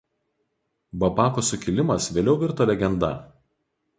[1.03, 3.13] Babako sukilimas vėliau virto legenda.